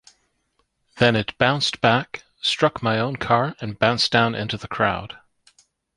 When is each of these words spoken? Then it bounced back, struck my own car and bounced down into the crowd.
Then 0.97 1.15
it 1.15 1.37
bounced 1.37 1.79
back, 1.79 2.23
struck 2.41 2.81
my 2.81 2.97
own 2.97 3.17
car 3.17 3.55
and 3.61 3.77
bounced 3.77 4.11
down 4.11 4.33
into 4.33 4.57
the 4.57 4.67
crowd. 4.67 5.19